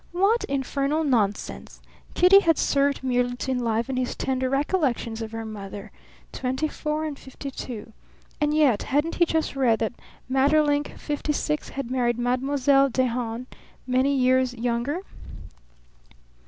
What 0.13 0.43
infernal 0.45 1.03
nonsense! 1.03 1.79
Kitty 2.15 2.39
had 2.39 2.57
served 2.57 3.03
merely 3.03 3.35
to 3.35 3.51
enliven 3.51 3.97
his 3.97 4.15
tender 4.15 4.49
recollections 4.49 5.21
of 5.21 5.31
her 5.31 5.45
mother. 5.45 5.91
Twenty 6.31 6.67
four 6.67 7.05
and 7.05 7.19
fifty 7.19 7.51
two. 7.51 7.93
And 8.41 8.51
yet, 8.51 8.81
hadn't 8.81 9.13
he 9.13 9.25
just 9.25 9.55
read 9.55 9.77
that 9.77 9.93
Maeterlinck, 10.27 10.97
fifty 10.97 11.33
six, 11.33 11.69
had 11.69 11.91
married 11.91 12.17
Mademoiselle 12.17 12.89
Dahon, 12.89 13.45
many 13.85 14.15
years 14.15 14.55
younger? 14.55 15.01